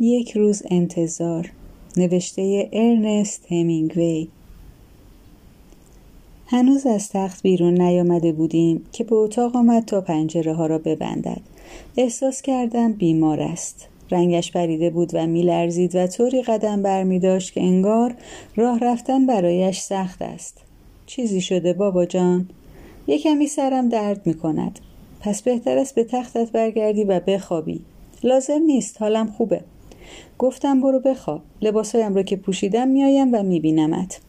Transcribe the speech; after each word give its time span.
یک 0.00 0.36
روز 0.36 0.62
انتظار. 0.70 1.50
نوشته 1.96 2.68
ارنست 2.72 3.46
همینگوی. 3.50 4.28
هنوز 6.46 6.86
از 6.86 7.08
تخت 7.08 7.42
بیرون 7.42 7.80
نیامده 7.80 8.32
بودیم 8.32 8.84
که 8.92 9.04
به 9.04 9.14
اتاق 9.16 9.56
آمد 9.56 9.84
تا 9.84 10.00
پنجره 10.00 10.54
ها 10.54 10.66
را 10.66 10.78
ببندد. 10.78 11.40
احساس 11.96 12.42
کردم 12.42 12.92
بیمار 12.92 13.40
است. 13.40 13.88
رنگش 14.10 14.52
پریده 14.52 14.90
بود 14.90 15.10
و 15.14 15.26
میلرزید 15.26 15.96
و 15.96 16.06
طوری 16.06 16.42
قدم 16.42 16.82
بر 16.82 17.02
می 17.02 17.18
داشت 17.18 17.52
که 17.52 17.60
انگار 17.60 18.14
راه 18.56 18.78
رفتن 18.78 19.26
برایش 19.26 19.80
سخت 19.80 20.22
است. 20.22 20.58
چیزی 21.06 21.40
شده 21.40 21.72
بابا 21.72 22.04
جان. 22.04 22.48
یه 23.06 23.18
کمی 23.18 23.46
سرم 23.46 23.88
درد 23.88 24.26
می 24.26 24.34
کند. 24.34 24.78
پس 25.20 25.42
بهتر 25.42 25.78
است 25.78 25.94
به 25.94 26.04
تختت 26.04 26.52
برگردی 26.52 27.04
و 27.04 27.20
بخوابی. 27.20 27.80
لازم 28.22 28.62
نیست 28.66 29.02
حالم 29.02 29.26
خوبه. 29.26 29.60
گفتم 30.38 30.80
برو 30.80 31.00
بخواب 31.00 31.40
لباسهایم 31.62 32.14
را 32.14 32.22
که 32.22 32.36
پوشیدم 32.36 32.88
میایم 32.88 33.34
و 33.34 33.42
میبینمت 33.42 34.20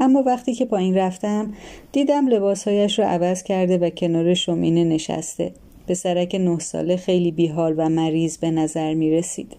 اما 0.00 0.22
وقتی 0.22 0.54
که 0.54 0.64
پایین 0.64 0.96
رفتم 0.96 1.52
دیدم 1.92 2.28
لباسهایش 2.28 2.98
را 2.98 3.06
عوض 3.06 3.42
کرده 3.42 3.78
و 3.78 3.90
کنار 3.90 4.34
شومینه 4.34 4.84
نشسته 4.84 5.52
پسرک 5.90 6.34
نه 6.34 6.58
ساله 6.58 6.96
خیلی 6.96 7.30
بیحال 7.30 7.74
و 7.76 7.88
مریض 7.88 8.38
به 8.38 8.50
نظر 8.50 8.94
می 8.94 9.10
رسید. 9.10 9.52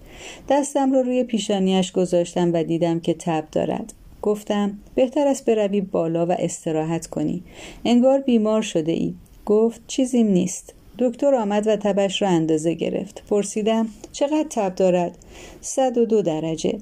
دستم 0.49 0.93
را 0.93 1.01
روی 1.01 1.23
پیشانیش 1.23 1.91
گذاشتم 1.91 2.53
و 2.53 2.63
دیدم 2.63 2.99
که 2.99 3.13
تب 3.13 3.43
دارد. 3.51 3.93
گفتم 4.21 4.77
بهتر 4.95 5.27
است 5.27 5.45
بروی 5.45 5.81
بالا 5.81 6.25
و 6.25 6.31
استراحت 6.31 7.07
کنی. 7.07 7.43
انگار 7.85 8.19
بیمار 8.19 8.61
شده 8.61 8.91
ای. 8.91 9.13
گفت 9.45 9.81
چیزیم 9.87 10.27
نیست. 10.27 10.73
دکتر 11.01 11.35
آمد 11.35 11.67
و 11.67 11.75
تبش 11.75 12.21
را 12.21 12.27
اندازه 12.27 12.73
گرفت. 12.73 13.23
پرسیدم 13.29 13.87
چقدر 14.11 14.45
تب 14.49 14.75
دارد؟ 14.75 15.17
102 15.61 16.21
درجه. 16.21 16.77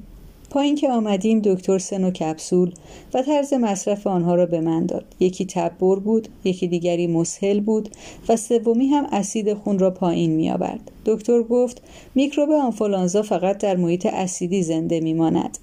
پایین 0.49 0.75
که 0.75 0.89
آمدیم 0.89 1.39
دکتر 1.39 1.77
سن 1.77 2.03
و 2.03 2.11
کپسول 2.11 2.73
و 3.13 3.21
طرز 3.21 3.53
مصرف 3.53 4.07
آنها 4.07 4.35
را 4.35 4.45
به 4.45 4.61
من 4.61 4.85
داد 4.85 5.05
یکی 5.19 5.45
تبر 5.45 5.95
بود 5.95 6.27
یکی 6.43 6.67
دیگری 6.67 7.07
مسهل 7.07 7.59
بود 7.59 7.89
و 8.29 8.35
سومی 8.35 8.87
هم 8.87 9.07
اسید 9.11 9.53
خون 9.53 9.79
را 9.79 9.91
پایین 9.91 10.31
می 10.31 10.51
آورد 10.51 10.91
دکتر 11.05 11.43
گفت 11.43 11.81
میکروب 12.15 12.51
آنفولانزا 12.51 13.21
فقط 13.21 13.57
در 13.57 13.75
محیط 13.75 14.05
اسیدی 14.05 14.63
زنده 14.63 14.99
میماند 14.99 15.57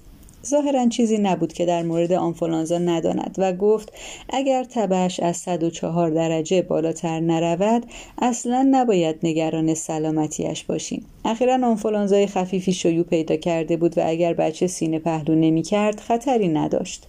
ظاهرا 0.49 0.87
چیزی 0.87 1.17
نبود 1.17 1.53
که 1.53 1.65
در 1.65 1.83
مورد 1.83 2.11
آنفولانزا 2.11 2.77
نداند 2.77 3.35
و 3.37 3.53
گفت 3.53 3.93
اگر 4.29 4.63
تبش 4.63 5.19
از 5.19 5.37
104 5.37 6.09
درجه 6.09 6.61
بالاتر 6.61 7.19
نرود 7.19 7.85
اصلا 8.17 8.67
نباید 8.71 9.19
نگران 9.23 9.73
سلامتیش 9.73 10.63
باشیم. 10.63 11.05
اخیرا 11.25 11.53
آنفولانزای 11.53 12.27
خفیفی 12.27 12.73
شیوع 12.73 13.03
پیدا 13.03 13.35
کرده 13.35 13.77
بود 13.77 13.97
و 13.97 14.01
اگر 14.05 14.33
بچه 14.33 14.67
سینه 14.67 14.99
پهلو 14.99 15.35
نمی 15.35 15.61
کرد 15.61 15.99
خطری 15.99 16.47
نداشت. 16.47 17.07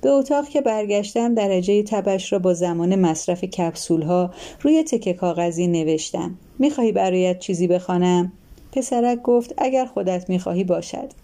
به 0.00 0.10
اتاق 0.10 0.48
که 0.48 0.60
برگشتم 0.60 1.34
درجه 1.34 1.82
تبش 1.82 2.32
را 2.32 2.38
با 2.38 2.54
زمان 2.54 2.94
مصرف 2.94 3.44
کپسول 3.44 4.02
ها 4.02 4.30
روی 4.60 4.84
تکه 4.84 5.12
کاغذی 5.12 5.66
نوشتم. 5.66 6.34
می‌خواهی 6.58 6.92
برایت 6.92 7.38
چیزی 7.38 7.66
بخوانم؟ 7.66 8.32
پسرک 8.72 9.22
گفت 9.22 9.54
اگر 9.58 9.84
خودت 9.84 10.30
می‌خواهی 10.30 10.64
باشد. 10.64 11.21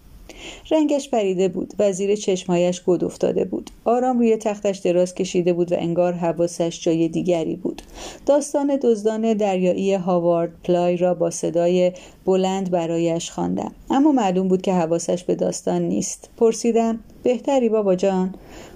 رنگش 0.71 1.09
پریده 1.09 1.47
بود 1.47 1.73
و 1.79 1.91
زیر 1.91 2.15
چشمهایش 2.15 2.81
گود 2.81 3.03
افتاده 3.03 3.45
بود. 3.45 3.69
آرام 3.85 4.19
روی 4.19 4.37
تختش 4.37 4.77
دراز 4.77 5.15
کشیده 5.15 5.53
بود 5.53 5.71
و 5.71 5.75
انگار 5.79 6.13
حواسش 6.13 6.81
جای 6.83 7.07
دیگری 7.07 7.55
بود. 7.55 7.81
داستان 8.25 8.79
دزدان 8.83 9.33
دریایی 9.33 9.93
هاوارد 9.93 10.51
پلای 10.63 10.97
را 10.97 11.13
با 11.13 11.29
صدای 11.29 11.91
بلند 12.25 12.71
برایش 12.71 13.31
خواندم. 13.31 13.71
اما 13.89 14.11
معلوم 14.11 14.47
بود 14.47 14.61
که 14.61 14.73
حواسش 14.73 15.23
به 15.23 15.35
داستان 15.35 15.81
نیست. 15.81 16.29
پرسیدم 16.37 16.99
بهتری 17.23 17.69
بابا 17.69 17.95
جان؟ 17.95 18.35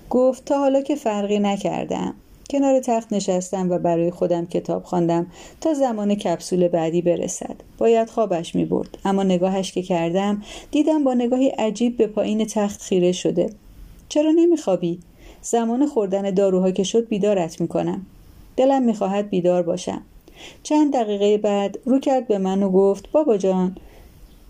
گفت 0.10 0.46
تا 0.46 0.60
حالا 0.60 0.82
که 0.82 0.96
فرقی 0.96 1.40
نکردم. 1.40 2.14
کنار 2.50 2.80
تخت 2.80 3.14
نشستم 3.14 3.70
و 3.70 3.78
برای 3.78 4.12
خودم 4.12 4.46
کتاب 4.46 4.84
خواندم 4.84 5.28
تا 5.62 5.74
زمان 5.74 6.16
کپسول 6.16 6.68
بعدی 6.68 7.02
برسد. 7.02 7.56
باید 7.78 8.10
خوابش 8.10 8.56
می 8.56 8.66
برد 8.66 8.98
اما 9.06 9.24
نگاهش 9.24 9.72
که 9.72 9.82
کردم 9.82 10.42
دیدم 10.72 11.04
با 11.04 11.14
نگاهی 11.14 11.48
عجیب 11.48 11.98
به 11.98 12.08
پایین 12.08 12.46
تخت 12.46 12.82
خیره 12.82 13.12
شده. 13.12 13.50
چرا 14.10 14.32
نمیخوابی 14.32 15.00
زمان 15.42 15.86
خوردن 15.86 16.32
داروها 16.32 16.72
که 16.72 16.84
شد 16.84 17.08
بیدارت 17.08 17.62
می‌کنم 17.62 18.06
دلم 18.58 18.84
می‌خواهد 18.84 19.30
بیدار 19.30 19.64
باشم. 19.64 20.02
چند 20.64 20.94
دقیقه 20.94 21.38
بعد 21.38 21.80
رو 21.86 22.00
کرد 22.00 22.28
به 22.28 22.38
من 22.38 22.64
و 22.64 22.70
گفت 22.70 23.12
بابا 23.12 23.38
جان 23.38 23.78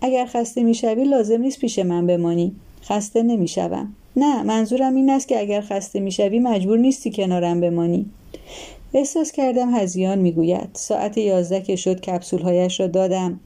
اگر 0.00 0.26
خسته 0.26 0.62
می‌شوی 0.62 1.04
لازم 1.04 1.40
نیست 1.40 1.58
پیش 1.58 1.78
من 1.78 2.06
بمانی. 2.06 2.54
خسته 2.82 3.22
نمی‌شوم 3.22 3.94
نه 4.16 4.42
منظورم 4.42 4.94
این 4.94 5.10
است 5.10 5.28
که 5.28 5.40
اگر 5.40 5.60
خسته 5.60 6.00
می‌شوی 6.00 6.38
مجبور 6.38 6.78
نیستی 6.78 7.10
کنارم 7.10 7.60
بمانی. 7.60 8.06
احساس 8.94 9.32
کردم 9.32 9.74
هزیان 9.74 10.18
می‌گوید. 10.18 10.68
ساعت 10.72 11.18
یازده 11.18 11.60
که 11.60 11.76
شد 11.76 12.00
کپسولهایش 12.00 12.80
را 12.80 12.86
دادم. 12.86 13.40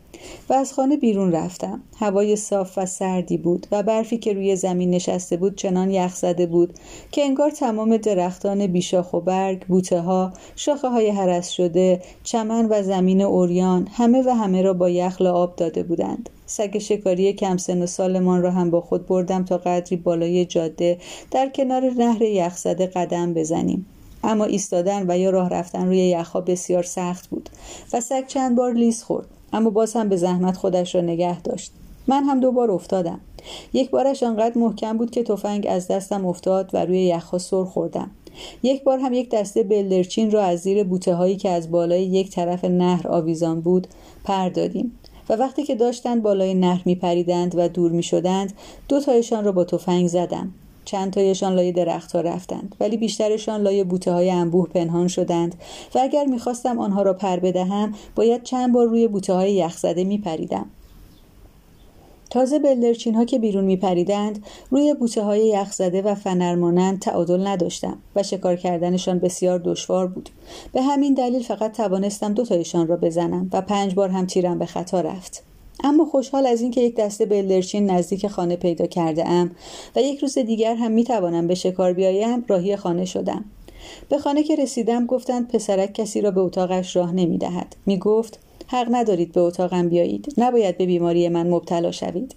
و 0.48 0.52
از 0.52 0.72
خانه 0.72 0.96
بیرون 0.96 1.32
رفتم. 1.32 1.80
هوای 1.96 2.36
صاف 2.36 2.78
و 2.78 2.86
سردی 2.86 3.36
بود 3.36 3.66
و 3.72 3.82
برفی 3.82 4.18
که 4.18 4.32
روی 4.32 4.56
زمین 4.56 4.90
نشسته 4.90 5.36
بود 5.36 5.56
چنان 5.56 5.90
یخ 5.90 6.14
زده 6.14 6.46
بود 6.46 6.74
که 7.12 7.24
انگار 7.24 7.50
تمام 7.50 7.96
درختان 7.96 8.66
بیشاخ 8.66 9.12
و 9.14 9.20
برگ 9.20 9.66
بوته 9.66 10.00
ها 10.00 10.32
شاخه 10.56 10.88
های 10.88 11.10
حرس 11.10 11.48
شده 11.50 12.02
چمن 12.24 12.66
و 12.70 12.82
زمین 12.82 13.22
اوریان 13.22 13.88
همه 13.92 14.22
و 14.22 14.30
همه 14.30 14.62
را 14.62 14.72
با 14.72 14.90
یخ 14.90 15.20
آب 15.20 15.56
داده 15.56 15.82
بودند. 15.82 16.30
سگ 16.46 16.78
شکاری 16.78 17.32
کم 17.32 17.56
سن 17.56 17.82
و 17.82 17.86
سالمان 17.86 18.42
را 18.42 18.50
هم 18.50 18.70
با 18.70 18.80
خود 18.80 19.06
بردم 19.06 19.44
تا 19.44 19.58
قدری 19.58 19.96
بالای 19.96 20.44
جاده 20.44 20.98
در 21.30 21.48
کنار 21.48 21.82
نهر 21.82 22.22
یخزده 22.22 22.86
قدم 22.86 23.34
بزنیم. 23.34 23.86
اما 24.24 24.44
ایستادن 24.44 25.10
و 25.10 25.18
یا 25.18 25.30
راه 25.30 25.48
رفتن 25.48 25.86
روی 25.86 25.98
یخها 25.98 26.40
بسیار 26.40 26.82
سخت 26.82 27.30
بود 27.30 27.48
و 27.92 28.00
سگ 28.00 28.26
چند 28.26 28.56
بار 28.56 28.72
لیز 28.72 29.02
خورد 29.02 29.26
اما 29.52 29.70
باز 29.70 29.94
هم 29.94 30.08
به 30.08 30.16
زحمت 30.16 30.56
خودش 30.56 30.94
را 30.94 31.00
نگه 31.00 31.40
داشت. 31.40 31.72
من 32.06 32.24
هم 32.24 32.40
دوبار 32.40 32.70
افتادم. 32.70 33.20
یک 33.72 33.90
بارش 33.90 34.22
آنقدر 34.22 34.58
محکم 34.58 34.98
بود 34.98 35.10
که 35.10 35.22
تفنگ 35.22 35.66
از 35.70 35.88
دستم 35.88 36.26
افتاد 36.26 36.70
و 36.72 36.84
روی 36.84 37.04
یخها 37.04 37.38
سر 37.38 37.64
خوردم. 37.64 38.10
یک 38.62 38.84
بار 38.84 38.98
هم 38.98 39.12
یک 39.12 39.30
دسته 39.30 39.62
بلدرچین 39.62 40.30
را 40.30 40.42
از 40.42 40.60
زیر 40.60 40.84
بوته 40.84 41.14
هایی 41.14 41.36
که 41.36 41.50
از 41.50 41.70
بالای 41.70 42.02
یک 42.02 42.30
طرف 42.30 42.64
نهر 42.64 43.08
آویزان 43.08 43.60
بود 43.60 43.86
پر 44.24 44.48
دادیم 44.48 44.98
و 45.28 45.32
وقتی 45.32 45.62
که 45.62 45.74
داشتند 45.74 46.22
بالای 46.22 46.54
نهر 46.54 46.82
می 46.84 46.94
پریدند 46.94 47.54
و 47.56 47.68
دور 47.68 47.90
می 47.90 48.02
شدند 48.02 48.52
دو 48.88 49.00
تایشان 49.00 49.44
را 49.44 49.52
با 49.52 49.64
تفنگ 49.64 50.06
زدم. 50.06 50.52
چند 50.88 51.12
تایشان 51.12 51.54
لای 51.54 51.72
درختها 51.72 52.20
رفتند 52.20 52.76
ولی 52.80 52.96
بیشترشان 52.96 53.62
لای 53.62 53.84
بوته 53.84 54.12
های 54.12 54.30
انبوه 54.30 54.68
پنهان 54.68 55.08
شدند 55.08 55.54
و 55.94 55.98
اگر 55.98 56.24
می‌خواستم 56.24 56.78
آنها 56.78 57.02
را 57.02 57.12
پر 57.12 57.36
بدهم 57.36 57.94
باید 58.14 58.42
چند 58.42 58.72
بار 58.72 58.86
روی 58.86 59.08
بوته 59.08 59.32
های 59.32 59.52
یخزده 59.52 60.04
می 60.04 60.18
پریدم 60.18 60.66
تازه 62.30 62.58
بلدرچین 62.58 63.14
ها 63.14 63.24
که 63.24 63.38
بیرون 63.38 63.64
می 63.64 63.76
پریدند 63.76 64.44
روی 64.70 64.94
بوته 64.94 65.22
های 65.22 65.48
یخزده 65.48 66.02
و 66.02 66.14
فنرمانند 66.14 66.98
تعادل 66.98 67.46
نداشتم 67.46 67.98
و 68.16 68.22
شکار 68.22 68.56
کردنشان 68.56 69.18
بسیار 69.18 69.58
دشوار 69.58 70.06
بود. 70.06 70.30
به 70.72 70.82
همین 70.82 71.14
دلیل 71.14 71.42
فقط 71.42 71.76
توانستم 71.76 72.34
دو 72.34 72.44
تایشان 72.44 72.86
را 72.86 72.96
بزنم 72.96 73.50
و 73.52 73.60
پنج 73.60 73.94
بار 73.94 74.08
هم 74.08 74.26
تیرم 74.26 74.58
به 74.58 74.66
خطا 74.66 75.00
رفت. 75.00 75.42
اما 75.84 76.04
خوشحال 76.04 76.46
از 76.46 76.62
اینکه 76.62 76.80
یک 76.80 76.96
دسته 76.96 77.26
بلدرچین 77.26 77.90
نزدیک 77.90 78.26
خانه 78.26 78.56
پیدا 78.56 78.86
کرده 78.86 79.28
ام 79.28 79.50
و 79.96 80.02
یک 80.02 80.18
روز 80.18 80.38
دیگر 80.38 80.74
هم 80.74 80.90
می 80.92 81.04
توانم 81.04 81.46
به 81.46 81.54
شکار 81.54 81.92
بیایم 81.92 82.44
راهی 82.48 82.76
خانه 82.76 83.04
شدم. 83.04 83.44
به 84.08 84.18
خانه 84.18 84.42
که 84.42 84.56
رسیدم 84.56 85.06
گفتند 85.06 85.48
پسرک 85.48 85.92
کسی 85.92 86.20
را 86.20 86.30
به 86.30 86.40
اتاقش 86.40 86.96
راه 86.96 87.12
نمی 87.12 87.38
دهد 87.38 87.76
می 87.86 87.98
گفت 87.98 88.38
حق 88.66 88.86
ندارید 88.90 89.32
به 89.32 89.40
اتاقم 89.40 89.88
بیایید. 89.88 90.34
نباید 90.38 90.78
به 90.78 90.86
بیماری 90.86 91.28
من 91.28 91.46
مبتلا 91.48 91.90
شوید. 91.90 92.34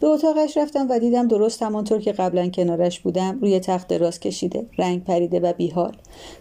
به 0.00 0.06
اتاقش 0.06 0.56
رفتم 0.56 0.86
و 0.90 0.98
دیدم 0.98 1.28
درست 1.28 1.62
همانطور 1.62 2.00
که 2.00 2.12
قبلا 2.12 2.48
کنارش 2.48 3.00
بودم 3.00 3.38
روی 3.40 3.60
تخت 3.60 3.88
دراز 3.88 4.20
کشیده 4.20 4.66
رنگ 4.78 5.04
پریده 5.04 5.40
و 5.40 5.52
بیحال. 5.52 5.96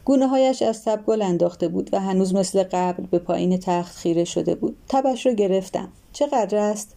گونه 0.05 0.27
هایش 0.27 0.61
از 0.61 0.83
تب 0.83 1.05
گل 1.05 1.21
انداخته 1.21 1.67
بود 1.67 1.89
و 1.93 1.99
هنوز 1.99 2.35
مثل 2.35 2.63
قبل 2.63 3.03
به 3.03 3.19
پایین 3.19 3.57
تخت 3.57 3.95
خیره 3.95 4.23
شده 4.23 4.55
بود. 4.55 4.77
تبش 4.89 5.25
رو 5.25 5.33
گرفتم. 5.33 5.89
چقدر 6.13 6.57
است؟ 6.57 6.95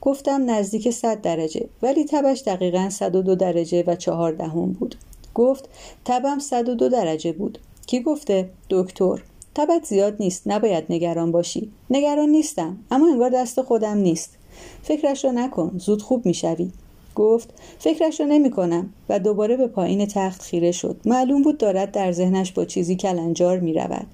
گفتم 0.00 0.50
نزدیک 0.50 0.90
صد 0.90 1.20
درجه 1.20 1.68
ولی 1.82 2.04
تبش 2.04 2.40
دقیقا 2.40 2.90
102 2.90 3.34
درجه 3.34 3.84
و 3.86 3.94
چهار 3.94 4.32
دهم 4.32 4.72
بود. 4.72 4.94
گفت 5.34 5.68
تبم 6.04 6.38
102 6.38 6.88
درجه 6.88 7.32
بود. 7.32 7.58
کی 7.86 8.00
گفته؟ 8.00 8.50
دکتر. 8.70 9.22
تبت 9.54 9.84
زیاد 9.84 10.16
نیست 10.20 10.42
نباید 10.46 10.84
نگران 10.90 11.32
باشی. 11.32 11.70
نگران 11.90 12.28
نیستم 12.28 12.76
اما 12.90 13.12
انگار 13.12 13.30
دست 13.30 13.62
خودم 13.62 13.96
نیست. 13.96 14.37
فکرش 14.82 15.24
را 15.24 15.30
نکن 15.30 15.72
زود 15.78 16.02
خوب 16.02 16.26
می‌شوی. 16.26 16.70
گفت 17.14 17.48
فکرش 17.78 18.20
را 18.20 18.26
نمی 18.26 18.50
کنم 18.50 18.92
و 19.08 19.18
دوباره 19.18 19.56
به 19.56 19.66
پایین 19.66 20.06
تخت 20.06 20.42
خیره 20.42 20.72
شد. 20.72 20.96
معلوم 21.04 21.42
بود 21.42 21.58
دارد 21.58 21.92
در 21.92 22.12
ذهنش 22.12 22.52
با 22.52 22.64
چیزی 22.64 22.96
کلنجار 22.96 23.58
می 23.58 23.72
رود 23.72 24.06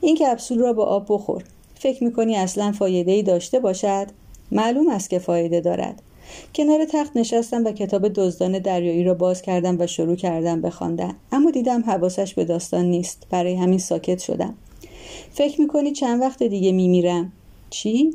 این 0.00 0.16
کپسول 0.16 0.58
را 0.58 0.72
با 0.72 0.84
آب 0.84 1.06
بخور. 1.08 1.44
فکر 1.74 2.04
می 2.04 2.12
کنی 2.12 2.36
اصلا 2.36 2.72
فایده 2.72 3.12
ای 3.12 3.22
داشته 3.22 3.60
باشد؟ 3.60 4.06
معلوم 4.52 4.88
است 4.88 5.10
که 5.10 5.18
فایده 5.18 5.60
دارد. 5.60 6.02
کنار 6.54 6.84
تخت 6.84 7.16
نشستم 7.16 7.64
و 7.64 7.72
کتاب 7.72 8.08
دزدان 8.08 8.58
دریایی 8.58 9.04
را 9.04 9.14
باز 9.14 9.42
کردم 9.42 9.76
و 9.80 9.86
شروع 9.86 10.16
کردم 10.16 10.60
بخواندن. 10.60 11.14
اما 11.32 11.50
دیدم 11.50 11.82
حواسش 11.86 12.34
به 12.34 12.44
داستان 12.44 12.84
نیست. 12.84 13.26
برای 13.30 13.54
همین 13.54 13.78
ساکت 13.78 14.18
شدم. 14.18 14.54
فکر 15.32 15.60
می‌کنی 15.60 15.92
چند 15.92 16.20
وقت 16.20 16.42
دیگه 16.42 16.72
میمیرم؟ 16.72 17.32
چی؟ 17.70 18.10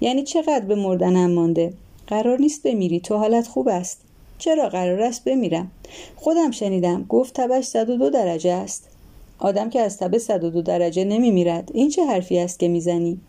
یعنی 0.00 0.22
چقدر 0.22 0.64
به 0.64 0.74
مردنم 0.74 1.30
مانده؟ 1.30 1.72
قرار 2.06 2.40
نیست 2.40 2.62
بمیری 2.62 3.00
تو 3.00 3.16
حالت 3.16 3.46
خوب 3.46 3.68
است. 3.68 3.98
چرا 4.38 4.68
قرار 4.68 5.02
است 5.02 5.24
بمیرم؟ 5.24 5.70
خودم 6.16 6.50
شنیدم 6.50 7.06
گفت 7.08 7.34
تبش 7.34 7.64
102 7.64 8.10
درجه 8.10 8.52
است. 8.52 8.88
آدم 9.38 9.70
که 9.70 9.80
از 9.80 9.98
تب 9.98 10.18
102 10.18 10.62
درجه 10.62 11.04
نمیمیرد. 11.04 11.70
این 11.74 11.88
چه 11.88 12.04
حرفی 12.04 12.38
است 12.38 12.58
که 12.58 12.68
می‌زنی؟ 12.68 13.20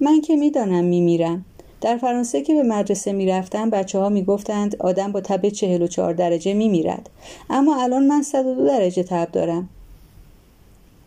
من 0.00 0.20
که 0.20 0.36
می‌دانم 0.36 0.84
میمیرم. 0.84 1.44
در 1.80 1.96
فرانسه 1.96 2.42
که 2.42 2.54
به 2.54 2.62
مدرسه 2.62 3.12
می‌رفتم 3.12 3.70
بچه 3.70 3.98
ها 3.98 4.08
می‌گفتند 4.08 4.76
آدم 4.78 5.12
با 5.12 5.20
تب 5.20 5.48
44 5.48 6.14
درجه 6.14 6.54
میمیرد. 6.54 7.10
اما 7.50 7.82
الان 7.82 8.06
من 8.06 8.22
102 8.22 8.66
درجه 8.66 9.02
تب 9.02 9.28
دارم. 9.32 9.68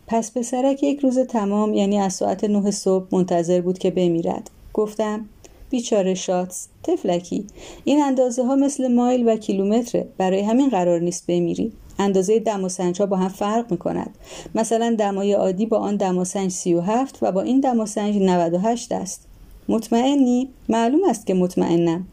پس 0.06 0.32
پسرک 0.32 0.82
یک 0.82 1.00
روز 1.00 1.18
تمام 1.18 1.74
یعنی 1.74 1.98
از 1.98 2.12
ساعت 2.12 2.44
9 2.44 2.70
صبح 2.70 3.06
منتظر 3.12 3.60
بود 3.60 3.78
که 3.78 3.90
بمیرد. 3.90 4.50
گفتم 4.74 5.28
بیچاره 5.70 6.14
شاتس 6.14 6.68
تفلکی 6.82 7.46
این 7.84 8.02
اندازه 8.02 8.44
ها 8.44 8.56
مثل 8.56 8.94
مایل 8.94 9.28
و 9.28 9.36
کیلومتره. 9.36 10.08
برای 10.18 10.40
همین 10.40 10.68
قرار 10.68 11.00
نیست 11.00 11.26
بمیری. 11.26 11.72
اندازه 11.98 12.38
دم 12.38 12.64
و 12.64 12.68
سنج 12.68 13.00
ها 13.00 13.06
با 13.06 13.16
هم 13.16 13.28
فرق 13.28 13.70
می 13.70 13.78
کند 13.78 14.18
مثلا 14.54 14.96
دمای 14.98 15.32
عادی 15.32 15.66
با 15.66 15.78
آن 15.78 15.96
دم 15.96 16.18
و 16.18 16.24
سنج 16.24 16.50
37 16.50 17.18
و 17.22 17.32
با 17.32 17.42
این 17.42 17.60
دم 17.60 17.80
و 17.80 17.86
سنج 17.86 18.16
98 18.16 18.92
است. 18.92 19.26
مطمئنی؟ 19.68 20.48
معلوم 20.68 21.00
است 21.08 21.26
که 21.26 21.34
مطمئنم. 21.34 22.06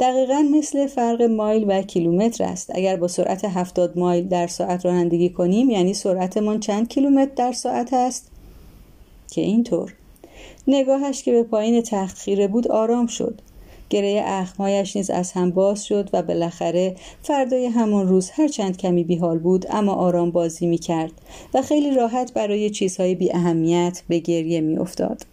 دقیقا 0.00 0.48
مثل 0.52 0.86
فرق 0.86 1.22
مایل 1.22 1.64
و 1.68 1.82
کیلومتر 1.82 2.44
است. 2.44 2.70
اگر 2.74 2.96
با 2.96 3.08
سرعت 3.08 3.44
70 3.44 3.98
مایل 3.98 4.28
در 4.28 4.46
ساعت 4.46 4.86
رانندگی 4.86 5.28
کنیم 5.28 5.70
یعنی 5.70 5.94
سرعتمان 5.94 6.60
چند 6.60 6.88
کیلومتر 6.88 7.32
در 7.36 7.52
ساعت 7.52 7.92
است؟ 7.92 8.30
که 9.30 9.40
اینطور. 9.40 9.94
نگاهش 10.66 11.22
که 11.22 11.32
به 11.32 11.42
پایین 11.42 11.82
تخت 11.82 12.18
خیره 12.18 12.48
بود 12.48 12.68
آرام 12.68 13.06
شد 13.06 13.40
گره 13.90 14.22
اخمایش 14.26 14.96
نیز 14.96 15.10
از 15.10 15.32
هم 15.32 15.50
باز 15.50 15.84
شد 15.84 16.10
و 16.12 16.22
بالاخره 16.22 16.96
فردای 17.22 17.66
همان 17.66 18.08
روز 18.08 18.30
هر 18.30 18.48
چند 18.48 18.76
کمی 18.76 19.04
بیحال 19.04 19.38
بود 19.38 19.66
اما 19.70 19.92
آرام 19.92 20.30
بازی 20.30 20.66
می 20.66 20.78
کرد 20.78 21.12
و 21.54 21.62
خیلی 21.62 21.94
راحت 21.94 22.32
برای 22.34 22.70
چیزهای 22.70 23.14
بی 23.14 23.32
اهمیت 23.32 24.02
به 24.08 24.18
گریه 24.18 24.60
می 24.60 24.78
افتاد. 24.78 25.26